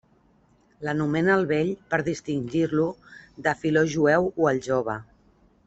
L'anomena 0.87 1.35
el 1.41 1.45
Vell 1.51 1.69
per 1.93 1.99
distingir-lo 2.09 2.87
de 3.49 3.55
Filó 3.63 3.85
Jueu 3.95 4.29
o 4.43 4.51
el 4.55 4.67
Jove. 4.71 5.01